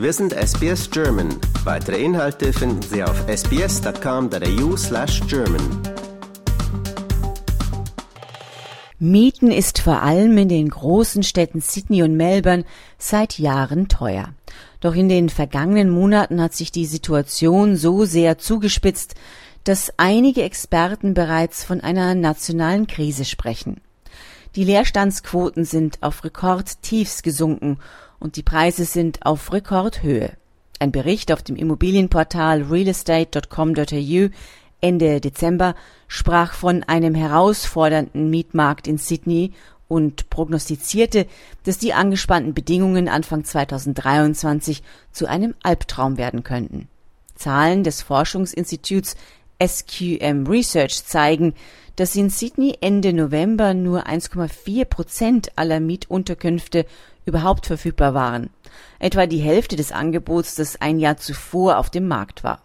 [0.00, 1.28] Wir sind SBS German.
[1.62, 5.82] Weitere Inhalte finden Sie auf sbs.com.au/german.
[8.98, 12.64] Mieten ist vor allem in den großen Städten Sydney und Melbourne
[12.96, 14.30] seit Jahren teuer.
[14.80, 19.16] Doch in den vergangenen Monaten hat sich die Situation so sehr zugespitzt,
[19.64, 23.82] dass einige Experten bereits von einer nationalen Krise sprechen.
[24.56, 27.78] Die Leerstandsquoten sind auf Rekordtiefs gesunken
[28.20, 30.32] und die Preise sind auf Rekordhöhe.
[30.78, 34.28] Ein Bericht auf dem Immobilienportal realestate.com.au
[34.80, 35.74] Ende Dezember
[36.08, 39.52] sprach von einem herausfordernden Mietmarkt in Sydney
[39.88, 41.26] und prognostizierte,
[41.64, 44.82] dass die angespannten Bedingungen Anfang 2023
[45.12, 46.88] zu einem Albtraum werden könnten.
[47.34, 49.16] Zahlen des Forschungsinstituts
[49.62, 51.54] SQM Research zeigen,
[51.96, 56.86] dass in Sydney Ende November nur 1,4 Prozent aller Mietunterkünfte
[57.30, 58.50] überhaupt verfügbar waren,
[58.98, 62.60] etwa die Hälfte des Angebots, das ein Jahr zuvor auf dem Markt war.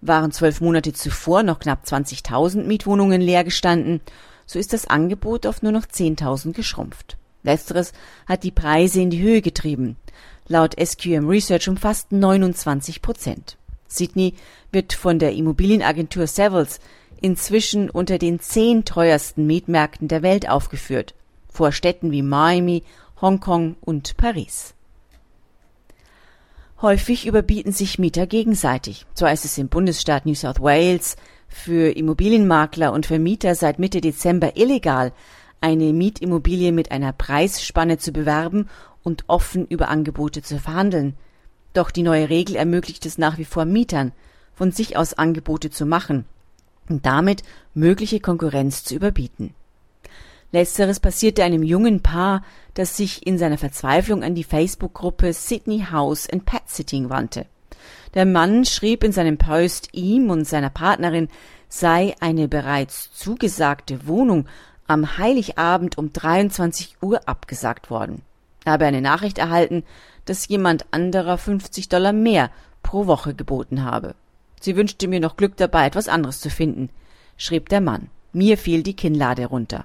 [0.00, 4.00] Waren zwölf Monate zuvor noch knapp 20.000 Mietwohnungen leer gestanden,
[4.46, 7.16] so ist das Angebot auf nur noch 10.000 geschrumpft.
[7.42, 7.92] Letzteres
[8.26, 9.96] hat die Preise in die Höhe getrieben.
[10.48, 13.56] Laut SQM Research um fast 29 Prozent.
[13.88, 14.34] Sydney
[14.72, 16.80] wird von der Immobilienagentur Savills
[17.20, 21.14] inzwischen unter den zehn teuersten Mietmärkten der Welt aufgeführt,
[21.48, 22.82] vor Städten wie Miami,
[23.20, 24.74] Hongkong und Paris.
[26.82, 29.06] Häufig überbieten sich Mieter gegenseitig.
[29.14, 31.16] So ist es im Bundesstaat New South Wales
[31.48, 35.12] für Immobilienmakler und Vermieter seit Mitte Dezember illegal,
[35.62, 38.68] eine Mietimmobilie mit einer Preisspanne zu bewerben
[39.02, 41.16] und offen über Angebote zu verhandeln.
[41.72, 44.12] Doch die neue Regel ermöglicht es nach wie vor Mietern,
[44.52, 46.26] von sich aus Angebote zu machen
[46.88, 49.54] und damit mögliche Konkurrenz zu überbieten.
[50.56, 56.26] Letzteres passierte einem jungen Paar, das sich in seiner Verzweiflung an die Facebook-Gruppe Sydney House
[56.30, 57.44] and Pet Sitting wandte.
[58.14, 61.28] Der Mann schrieb in seinem Post, ihm und seiner Partnerin
[61.68, 64.46] sei eine bereits zugesagte Wohnung
[64.86, 68.22] am Heiligabend um 23 Uhr abgesagt worden.
[68.64, 69.84] Er habe eine Nachricht erhalten,
[70.24, 72.50] dass jemand anderer 50 Dollar mehr
[72.82, 74.14] pro Woche geboten habe.
[74.62, 76.88] Sie wünschte mir noch Glück dabei, etwas anderes zu finden,
[77.36, 78.08] schrieb der Mann.
[78.32, 79.84] Mir fiel die Kinnlade runter.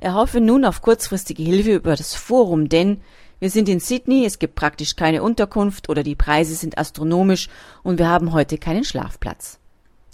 [0.00, 3.02] Er hoffe nun auf kurzfristige Hilfe über das Forum, denn
[3.38, 7.48] wir sind in Sydney, es gibt praktisch keine Unterkunft oder die Preise sind astronomisch
[7.82, 9.58] und wir haben heute keinen Schlafplatz.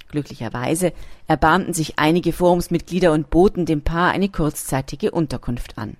[0.09, 0.93] Glücklicherweise
[1.27, 5.97] erbarmten sich einige Forumsmitglieder und boten dem Paar eine kurzzeitige Unterkunft an.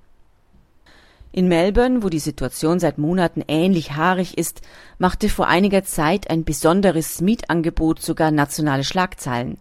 [1.33, 4.63] In Melbourne, wo die Situation seit Monaten ähnlich haarig ist,
[4.99, 9.59] machte vor einiger Zeit ein besonderes Mietangebot sogar nationale Schlagzeilen.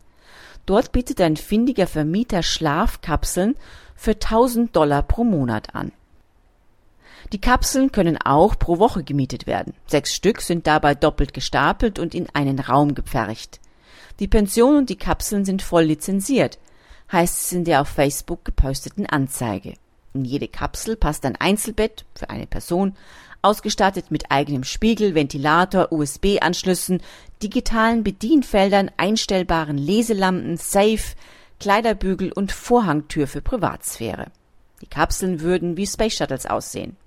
[0.66, 3.56] Dort bietet ein findiger Vermieter Schlafkapseln
[3.96, 5.92] für 1000 Dollar pro Monat an.
[7.32, 9.74] Die Kapseln können auch pro Woche gemietet werden.
[9.88, 13.60] Sechs Stück sind dabei doppelt gestapelt und in einen Raum gepfercht.
[14.20, 16.60] Die Pension und die Kapseln sind voll lizenziert,
[17.12, 19.74] heißt es in der auf Facebook geposteten Anzeige.
[20.14, 22.96] In jede Kapsel passt ein Einzelbett für eine Person,
[23.42, 27.02] ausgestattet mit eigenem Spiegel, Ventilator, USB-Anschlüssen,
[27.44, 31.16] digitalen Bedienfeldern, einstellbaren Leselampen, Safe,
[31.60, 34.28] Kleiderbügel und Vorhangtür für Privatsphäre.
[34.82, 36.98] Die Kapseln würden wie Space Shuttles aussehen.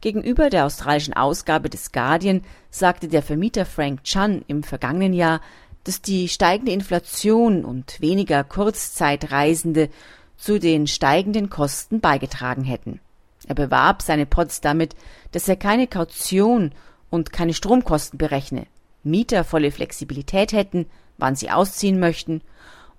[0.00, 5.40] Gegenüber der australischen Ausgabe des Guardian sagte der Vermieter Frank Chan im vergangenen Jahr,
[5.84, 9.88] dass die steigende Inflation und weniger Kurzzeitreisende
[10.36, 13.00] zu den steigenden Kosten beigetragen hätten.
[13.48, 14.94] Er bewarb seine Pots damit,
[15.32, 16.72] dass er keine Kaution
[17.10, 18.66] und keine Stromkosten berechne,
[19.02, 20.86] Mieter volle Flexibilität hätten,
[21.16, 22.42] wann sie ausziehen möchten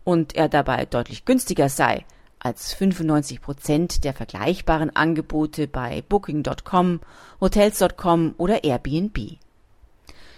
[0.04, 2.06] und er dabei deutlich günstiger sei
[2.40, 7.02] als 95 Prozent der vergleichbaren Angebote bei Booking.com,
[7.42, 9.38] Hotels.com oder Airbnb.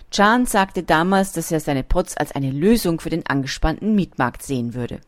[0.10, 4.74] Chan sagte damals, dass er seine Pots als eine Lösung für den angespannten Mietmarkt sehen
[4.74, 5.00] würde.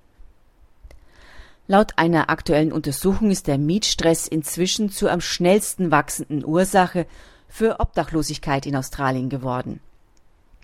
[1.67, 7.05] Laut einer aktuellen Untersuchung ist der Mietstress inzwischen zur am schnellsten wachsenden Ursache
[7.47, 9.79] für Obdachlosigkeit in Australien geworden.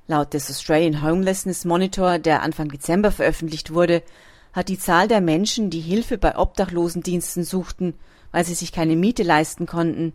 [0.10, 4.02] Laut des Australian Homelessness Monitor, der Anfang Dezember veröffentlicht wurde,
[4.54, 7.94] hat die Zahl der Menschen, die Hilfe bei Obdachlosendiensten suchten,
[8.32, 10.14] weil sie sich keine Miete leisten konnten,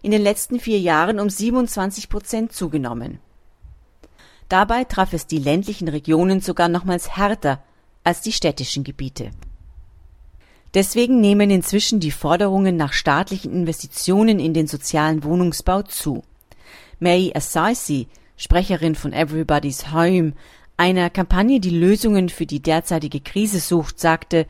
[0.00, 3.18] in den letzten vier Jahren um 27 Prozent zugenommen.
[4.48, 7.64] Dabei traf es die ländlichen Regionen sogar nochmals härter
[8.04, 9.32] als die städtischen Gebiete.
[10.72, 16.22] Deswegen nehmen inzwischen die Forderungen nach staatlichen Investitionen in den sozialen Wohnungsbau zu.
[17.00, 18.06] May Asaisi,
[18.36, 20.32] Sprecherin von Everybody's Home,
[20.76, 24.46] einer Kampagne, die Lösungen für die derzeitige Krise sucht, sagte,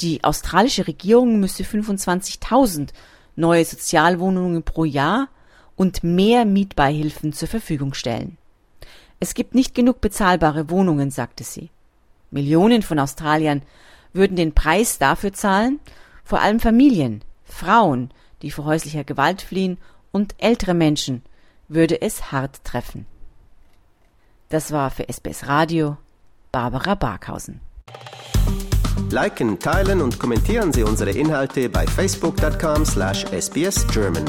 [0.00, 2.90] die australische Regierung müsse 25.000
[3.36, 5.28] neue Sozialwohnungen pro Jahr
[5.76, 8.36] und mehr Mietbeihilfen zur Verfügung stellen.
[9.20, 11.70] Es gibt nicht genug bezahlbare Wohnungen, sagte sie.
[12.30, 13.62] Millionen von Australiern
[14.12, 15.80] würden den Preis dafür zahlen,
[16.24, 18.10] vor allem Familien, Frauen,
[18.42, 19.78] die vor häuslicher Gewalt fliehen
[20.12, 21.22] und ältere Menschen,
[21.68, 23.06] würde es hart treffen.
[24.54, 25.96] Das war für SBS Radio
[26.52, 27.60] Barbara Barkhausen.
[29.10, 34.24] Liken, teilen und kommentieren Sie unsere Inhalte bei facebook.com/sbsgerman.